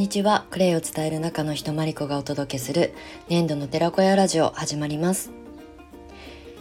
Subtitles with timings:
[0.00, 0.46] にちは。
[0.50, 2.94] クレイを伝える中の人まりこがお届けする
[3.28, 5.30] 粘土の寺子屋ラジオ始まります。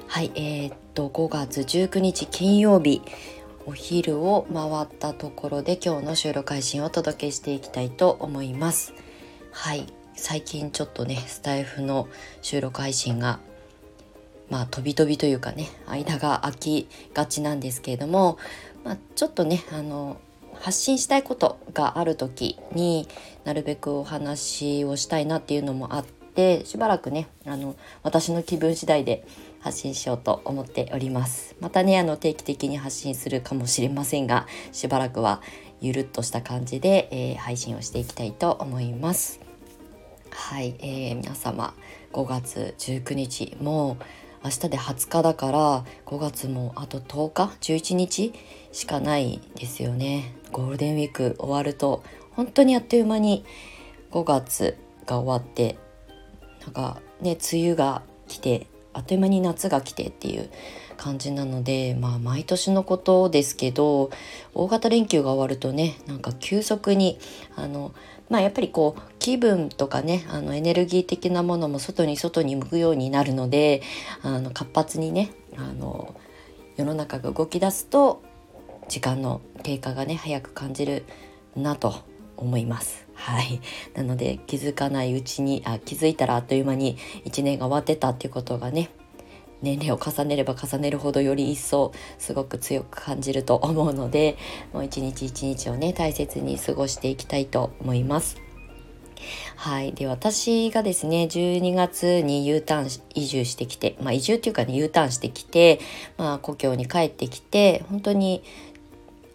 [0.08, 3.02] はいえー、っと5月19日金曜日
[3.66, 8.94] お昼を回ったところで今日の収録配信をお届けしていきたいと思います。
[9.54, 12.10] はい最近ちょっとねスタイフの
[12.42, 13.40] 収録配信が
[14.50, 18.38] まあ飛び飛びというかね間が空きがちなんですけれども、
[18.84, 20.18] まあ、ちょっとねあの
[20.60, 23.08] 発信したいことがある時に
[23.46, 29.26] なるべくお話をしたいなっていうのもあってしばらくねあの私の気分次第で
[29.60, 31.56] 発信しようと思っております。
[31.60, 35.42] またねあの定期的に発信するかもしれませんがしばらくは
[35.82, 39.40] ゆるっとした感じで、えー、配信をしていきたいと思います。
[40.32, 41.74] はい、えー、皆様
[42.14, 44.04] 5月19日もう
[44.44, 48.34] 明日で20日だから5月もあと10日？11日
[48.72, 50.39] しかないですよね。
[50.52, 53.46] ゴールデンウィーク終わると本当にあっという間に
[54.12, 55.78] 5月が終わって
[56.62, 60.50] なんかね梅雨が来てあっという間に夏が来てっていう
[60.98, 64.10] 感じなのでまあ毎年のことですけど
[64.54, 67.20] 大型連休が終わるとねなんか急速に
[67.56, 67.94] あの
[68.30, 73.82] まあやっぱりこう気分とかねあのエネルギー的なものも外に外に向くようになるので
[74.22, 76.16] あの活発にねあの
[76.76, 78.22] 世の中が動き出すと
[78.90, 81.06] 時間の経過がね早く感じる
[81.56, 81.96] なと
[82.36, 83.08] 思います。
[83.14, 83.62] はい、
[83.94, 88.90] なので気づかないうちにあ気づいたらあっという間に1年が終わってたっていうことがね
[89.62, 94.38] 年齢を重ねれば重ねるほどより一層すごく強く感じると思うので
[94.74, 98.38] もう一日一日をね大切に過ごしていきたいと思います。
[99.56, 99.94] はい。
[99.94, 105.80] で、私がですね、12月に U ターン移住してきて、まあ移住っていうかね、U ターンしてきて、
[106.18, 108.44] まあ故郷に帰ってきて、本当に、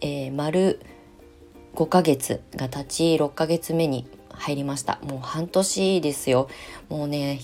[0.04, 0.80] えー、丸
[1.76, 5.00] 5ヶ月が経ち6ヶ月目に入りました。
[5.02, 6.48] もう半年ですよ。
[6.90, 7.40] もうね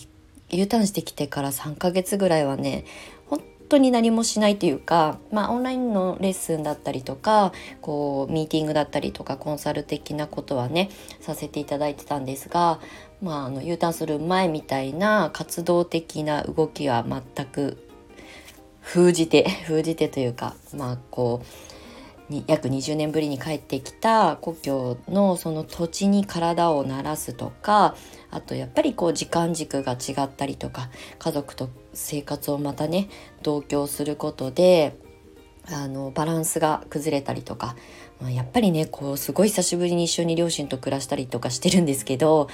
[0.50, 2.84] U ターンしてきてから3ヶ月ぐらいはね
[3.30, 12.78] 本当に何もしないというか、まあ、オンラインのレッスンだったりとかこうミーティングだったりとかコンサル的なことはねさせていただいてたんですが、
[13.22, 17.78] まあ、あの U ターンする前みたいな活動的な動きは全く
[18.82, 21.79] 封じて 封じてというかまあこう
[22.30, 27.96] に約20年ぶりに帰ってきた故郷のその土地に体を慣らすとか
[28.30, 33.08] あとやっぱりこう時間軸が違ったりとか家族と生活をまたね
[33.42, 34.96] 同居することで
[35.70, 37.76] あのバランスが崩れたりとか、
[38.20, 42.48] まあ、やっぱりねこうすごい久しぶりに一緒に両親と暮らしたりとかしてるんですけど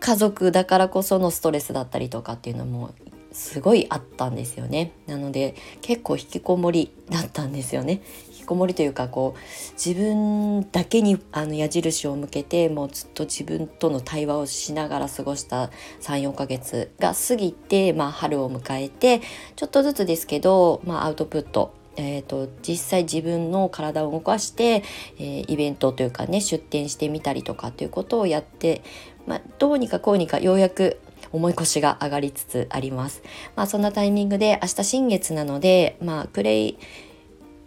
[0.00, 2.90] 家族だからこそのストレスだったりとかっていうのも
[3.32, 4.92] すごいあったんですよね。
[5.06, 8.02] なので結構引きこもりだったんですよね。
[8.28, 9.40] 引きこもりというかこう
[9.72, 15.70] 自分だけにあの矢印を向けてもうずっと自分との対話をしながら過ごした
[16.00, 19.20] 34ヶ月が過ぎて、まあ、春を迎えて
[19.56, 24.82] ちょっとずつですけど、まあ、アウトプットえーと、実際自分の体を動かして、
[25.18, 28.82] えー、イベントというかね出店してみたりとかっていうことをやって、
[29.26, 30.98] まあ、どうにかこうにかようやく
[31.30, 33.22] 重い腰が上がりつつあります。
[33.56, 36.78] まあそんなタイミングで明日新月なので、まあクレイ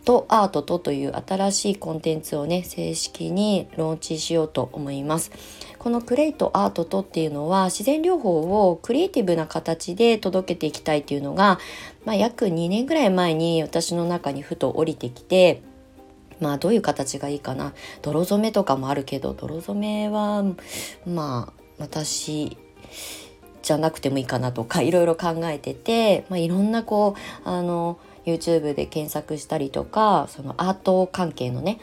[0.05, 5.31] とアートとという新しいコンテンツをね正式にローンチしようと思います
[5.79, 11.59] このクレイとアートとっていうのは自然療法をクリエイティブな形で届けていきたいっていうのが、
[12.05, 15.63] まあ、約2年ぐらい前に私の中にふと降りてきて
[16.39, 20.43] まあどういう形がいいかな泥染めとかもあるけど泥染めは
[21.05, 22.57] まあ私
[23.65, 27.15] じゃなくてもいいかなとかいろいろ考えてて、まあ、いろんなこ
[27.45, 31.79] うあの YouTube で検索したりとかそのアート関係のね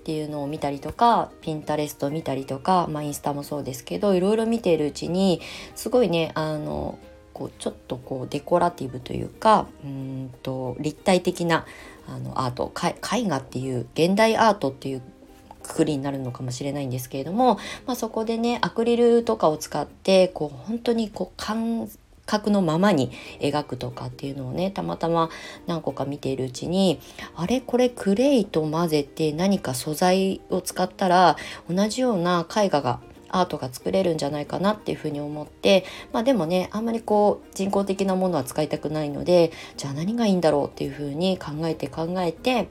[0.00, 5.40] っていうのを見たりとかピンタレスト見たりとか、まあ、インスタもそうですけどいろいろ見ているうちに
[5.76, 6.98] すごいねあの
[7.32, 11.64] こうちょっとこうデコラティブというかうんと立体的な
[12.08, 15.02] あのアート絵画っていう現代アートっていう
[15.70, 17.54] くくりになるのかもしれないんですけれども、
[17.86, 21.88] まあ、そこでねアクリルとかを使ってこう本当にこう感
[22.26, 25.30] 覚のままに描くとかっていうのをねたまたま
[25.66, 27.00] 何個か見ているうちに
[27.36, 27.60] あれ？
[27.60, 27.88] これ？
[27.88, 31.36] クレイと混ぜて何か素材を使ったら
[31.68, 42.68] 同じような絵画がアートが作れるんじゃないかなっていうふうに思ってまあでもねあんまりこう人工的なものは使いたくないのでじゃあ何がいいんだろうっていうふうに考えて考えて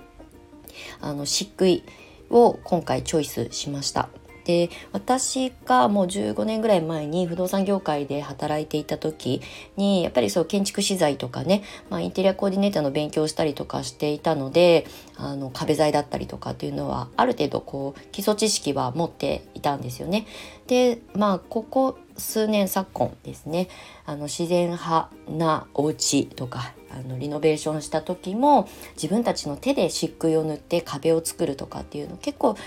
[1.02, 1.84] あの漆喰
[2.30, 4.10] を今回チョイスしました。
[4.50, 9.44] で私がもう15年ぐらい前に不動産業界で働いていた時
[9.78, 11.62] にやっぱりそう建築資材とかね、
[11.92, 14.88] まあ、インテリアコーディネーターの勉強をしたりとかしていたので
[15.18, 20.26] あの壁材だったりとかっていうのはある程度こう基礎知識は持っていたんですよね。
[20.66, 23.68] でまあここ数年昨今ですね
[24.08, 32.58] あの自然派なお家とかあのリノベーションした時も自分たちの手で漆喰を塗って壁を作るとかっていうの結構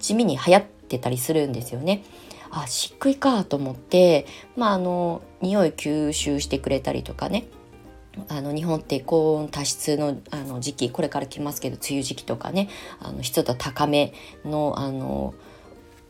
[0.00, 2.02] 地味に流行ってたりするんですよね。
[2.50, 4.26] あ漆喰かと思って
[4.56, 7.46] まああの匂い吸収してくれたりとかね
[8.28, 14.12] あの日本って高温多湿のあの時期これから来ますけど梅雨時期とかねあの湿度高め
[14.44, 15.34] のあの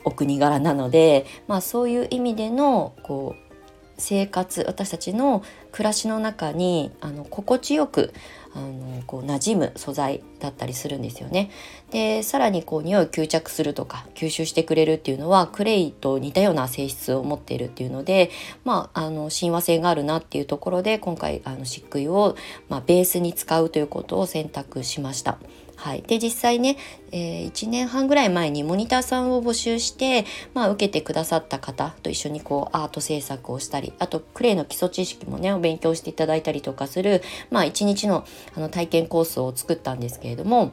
[0.04, 3.50] お国柄なので、まあ、そういう意味でのこう
[3.98, 8.14] 生活私たちの暮らしの中にあの心地よく
[8.54, 11.50] あのこう馴染む素材だったりするんですよね。
[11.90, 18.30] でさらにこう匂いを吸着するとか吸収してくれるっていうのはクレイと似たような性質を持っているっていうので、
[18.64, 22.36] まあ、あの親和性があるなっていうところで今回あの漆喰を、
[22.68, 25.38] まあ、ベースに使うということを選択しました。
[25.80, 26.76] はい、で実際ね、
[27.10, 40.72] えー、1年半ぐらい前にモニターさんを募集して、まあ、受けてくださった方と一緒にこうアート制作をしたりあとクレイの基礎知識もねお勉強していただいたりとかする、まあ、1日のあの体験コースを作ったんですけれども。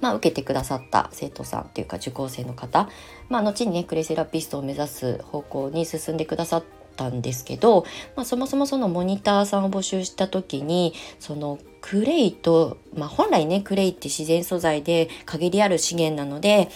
[0.00, 2.88] まあ、受けてくださった生徒さんっていうか受講生の方、
[3.28, 6.62] まあ、後にねクレイセラピストを目指す方向に進んでくださ
[7.06, 7.86] ったんですけど、
[8.16, 16.68] まあ、そもそもそのモニターさんを募集した時にそのクレイと、まあ、本来ねクレイって自然素材で限りある資源なので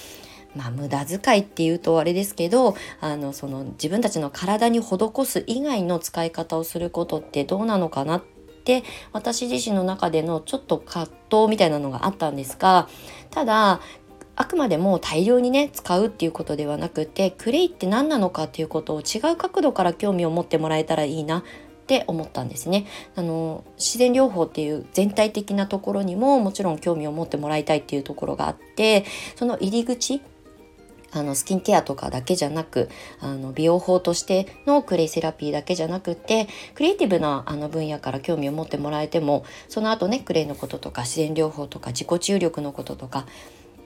[0.54, 8.22] まあ無駄遣いっていうとあれですけどあのその自分たちの体に施す以外の使い方をすることってどうなのかなっ
[8.64, 12.88] て私自身の中でのちょっと葛藤みたいなのがあったんですが
[13.30, 13.80] ただ
[14.34, 21.42] あくまでも大量にね使うっていうことではなくてクレイって何なのかっていうことを違う角度から興味を持ってもらえたらいいなっ
[21.86, 22.86] て思ったんですね。
[23.16, 29.04] あの自然療法っていう全体的なところにももちろん興味を持ってもらいたいっていうところがあって
[29.36, 30.22] その入り口
[31.14, 32.88] あのスキンケアとかだけじゃなく
[33.20, 43.26] あの美容法としてのクレイセラピーだけじゃなくてクリエイティブなあの分野から興味を持ってもらえてもその後ねクレイのこととか自然療法とか自己注力のこととか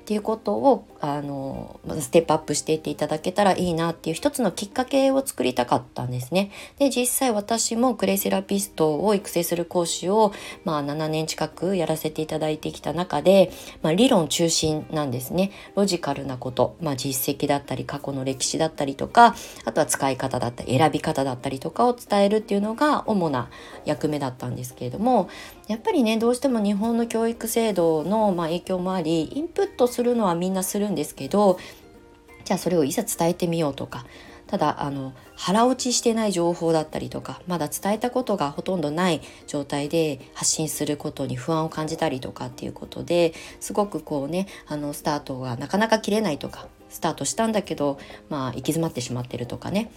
[0.07, 6.53] っていうことをあのステップアップしていっていただけたらいいなっていう一つのきっかけを作りたかったんですね。
[6.79, 10.33] で実際私もクレイセラピストを育成する講師を、
[10.65, 13.51] まあ、7年近くやらせていただいてきた中で、
[13.83, 15.51] まあ、理論中心なんですね。
[15.75, 23.51] ロジカルなこと、まあ、実績だったり過去の歴史だったりとかあとは使い方だったり選び方だったりとかを伝えるっていうのが主な
[23.85, 25.29] 役目だったんですけれども
[25.67, 31.59] やっぱりねどうしても日本の教育制度の、まあ、影響もありインプットするのはみんなするんですけど
[32.45, 34.05] じゃあそれをいざ伝えてみようとか
[34.47, 47.99] ただあの腹落ちしてない情報だったりとかまだ伝えたことがほとんどない状態で発信することに不安を感じたりとかっていうことですごくこうねあのスタートがなかなか切れないとかスタートしたんだけど
[48.29, 49.91] まあ行き詰まってしまってるとかね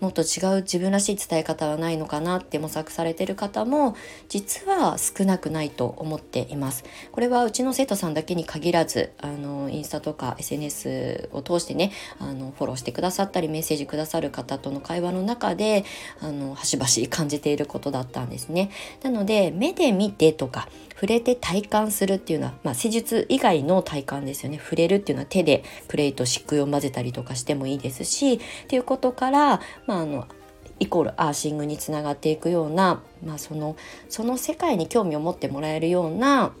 [0.00, 3.96] もっと違う自分らしい伝え方はないのかなって模索されてる方も
[4.28, 6.84] 実は少なくないと思っています。
[7.12, 15.84] これはうちの生徒さんだけに限らずあのインスタとか SNS を通してねあのフォローしてくださったりメッセージくださる方との会話の中で
[16.20, 18.70] あの端々感じていることだったんですね。
[19.02, 24.58] なので目で見てとか触れて体感するっていうのは、まあ、施術以外の体感ですよね。
[24.58, 30.26] 触れるっていうのは手でプレート漆喰を混ぜたりとかしてもいいですしっていうことから、まあ、あの
[30.80, 33.76] イコールアーシングにつながっていくような、まあ、その
[34.08, 36.52] その世界に興味を持ってもらえるような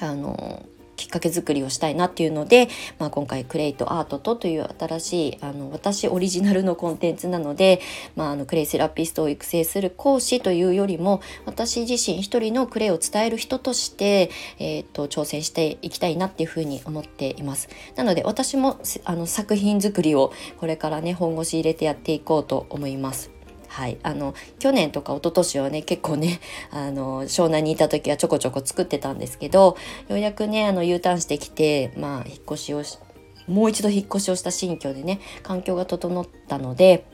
[0.00, 0.64] あの
[0.96, 7.80] きっかけ作りをしたいなっていうので、まあ、今回「クレイとアートと」という新しいあの私オリジナルのコンテンツなので、
[8.16, 17.68] まあ、あのクレイセラピストを育成する講師というよりも私自身一人のクレイを伝える人として、えーと、挑戦していきたいなっていうふうに思っています。
[17.96, 23.33] なので私もあの作品作りをこれからね本腰入れてやっていこうと思います。
[23.74, 26.38] はい、あの去年とか一昨年はね結構ね
[26.70, 29.76] あの湘南にいた時はちょこちょこ作ってたんですけど
[30.06, 33.00] ようやくねあの U ターンしてきてまあ引っ越しをし
[33.48, 37.04] もう一度引っ越しをした新居でね環境が整ったので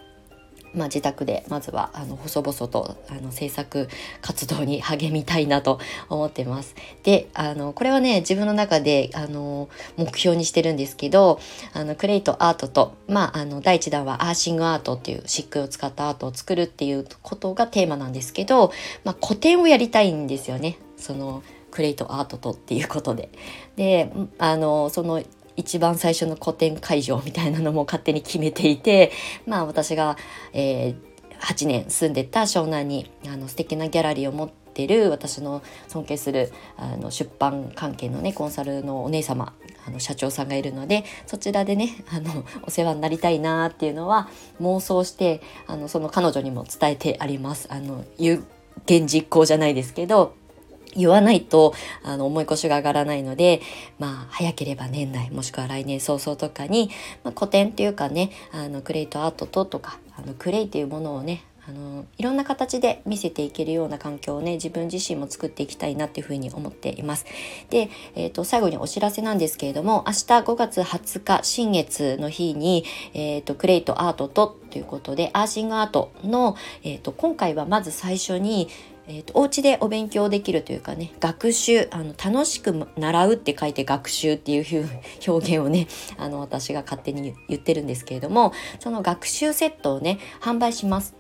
[0.74, 3.88] まあ、自宅でまずはあの細々とあの制作
[4.20, 6.74] 活動に励みたいなと思ってます。
[7.02, 11.40] であのこれはね自分の中であの目標にしてるんですけど
[11.72, 18.72] あのクレイとアートと、まあ、あの第1弾はアーシングアートっていう漆喰を使ったアートを作るっていうことがテーマなんですけど、
[19.04, 20.78] まあ、個展をやりたいんですよね。
[20.96, 23.30] そのクレイとアートとっていうことで。
[23.76, 25.22] であのその
[25.56, 29.12] 一番最初の個展会場みたいなのも勝手に決めていて
[29.46, 30.16] まあ私が、
[30.52, 30.96] えー、
[31.40, 39.52] 8年住んでた湘南にあの素敵なギャラリーを持ってる私の尊敬するあの出版関係のねコンサルのお姉様
[39.86, 44.28] あの社長さんがいるのでそちらでねあのお世話になりたいなっていうのは
[44.60, 47.68] 妄想してあのその彼女にも伝えてあります。
[47.70, 48.44] あの有
[48.86, 50.34] 言実行じゃないですけど
[50.96, 53.60] 言わないとあの重い腰が上がらないので、
[53.98, 56.90] まあ、早ければ年内もしくは来年早々とかに、
[57.24, 67.26] まあ、古典っていうかねあのクレイとアートととかあのクレイっていうものをねあのいろんな形で見せていけるような環境をね自分自身も作っていきたいなっていうふうに思っています。
[67.68, 78.68] で、えーと、最後にお知らせなんですけれども明日5月20日新月の日に、えーと、クレイとアートとということでアーシングアートの、えーと、今回はまず最初に
[79.06, 84.88] えーと、お家でお勉強できるというかね学習あの楽しく習うって書いて学習っていう
[85.26, 91.19] 表現をねあの私が勝手に言ってるんですけれどもその学習セットをね販売します。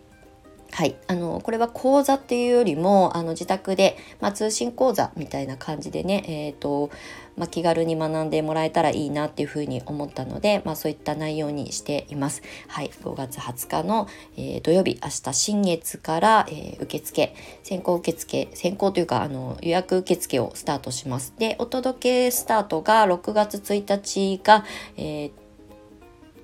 [0.72, 6.90] はい、あのこれは講座っていうよりもあの自宅で、まあ、通信講座みたいな感じでね、えーと
[7.36, 12.42] まあ、気軽に学んでもらえたらいいなっていうふうに思ったので、まあ、そういった内容にしています。
[12.68, 21.34] はい、5月20日の、えー、土曜日明日新月から、えー、受付先行受付先行というかあの予約受付をスタートします。
[21.38, 24.64] でお届けスタートが6月1日が、
[24.96, 25.39] えー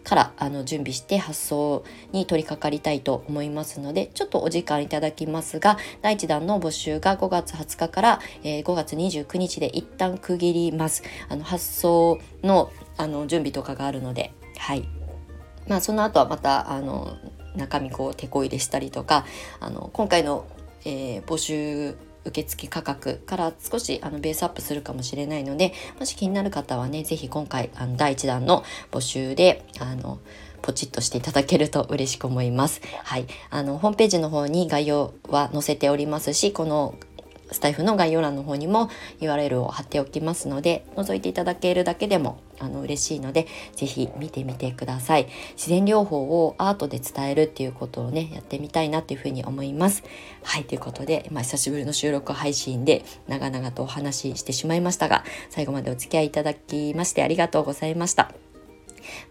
[0.06, 11.02] からあの準備して発送に取り掛かりたいと思いますのでちょっとお時間いただきますが第1弾の募集が5月20日から、えー、5月29日で一旦区切ります。
[11.28, 14.88] あの発送のあの準備とかがあるのではい。
[15.66, 17.16] まあその後はまたあの
[17.56, 19.26] 中身こう手こ入れしたりとか
[19.58, 20.46] あの今回の、
[20.84, 21.96] えー、募集
[22.26, 30.18] 受付価格から少しあのベースアップするかもしれないのでもし気になる方はね是非今回あの第1弾の募集であの
[30.62, 32.80] ポチッとしていただけると嬉しく思います。
[33.04, 33.26] はい。
[33.50, 36.96] あの、ホームページの方に概要は載せておりますし、この
[37.50, 45.28] スタイフの概要欄の方にも URL を貼っておきますので覗いていただけるだけでもあの嬉しいので是非見てみてください。
[45.52, 50.04] 自然療法をアートで伝えるっていうことをねやってみたいなっていうふうに思います。
[50.42, 58.45] はいということで、まあ、久しぶりの収録配信で長々とお話ししてしまいましたが最後までお付き合いいただきましてありがとうございました。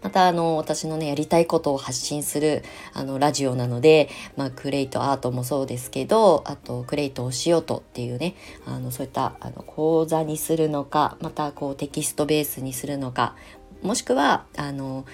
[0.02, 8.34] またあの私のねやりたいことを発信するあのラジオなので、まあ、クレイトアートもそうですけどあとクレイトおしよとっていうね
[8.66, 13.34] あのそういったあの講座にするのかまたこうテキストベースにするのか
[13.82, 15.04] もしくはあの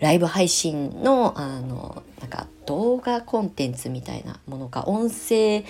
[0.00, 5.64] ライブ配信のあのなんか動画コンテンツみたいなものか音声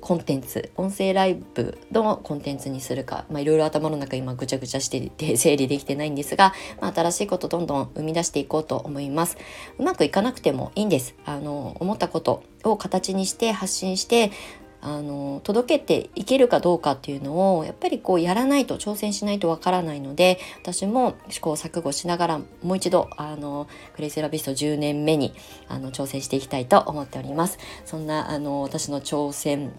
[0.00, 9.36] コンテンツ音声ライブのコンテンツにするか、いろいろ頭の中今ぐちゃぐちゃしてて 整理できてないんですが、まあ、新しいことどんどん生み出していこうと思います。
[9.78, 11.14] うまくいかなくてもいいんです。
[11.24, 14.30] あの思ったことを形にして発信して
[14.80, 25.34] あの届けていけるかどうかっていうのをやっぱりこうやらないと挑戦しないとわからないので私も試行錯誤しながらもう一度あのクレイセラビスト10年目に
[25.68, 27.58] あの挑戦していきたいと思っております。
[27.84, 29.72] そんなあの私の挑戦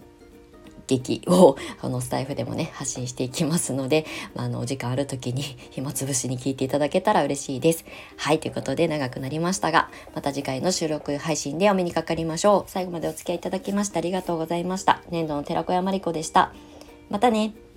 [0.90, 4.04] 劇をこのスタイフでもね発信していきますので、
[4.34, 7.84] まあ、あのお時間ある時に暇つぶしに聞いていただけたら嬉しいです。
[8.16, 12.70] はいということで長くなりましたがまた次回の収録配信でお目にかかりましょう。
[12.70, 15.02] 最後までお付き合いいただきましてありがとうございました。
[15.10, 16.52] 年度の寺子屋まりこでした。
[17.08, 17.69] またね。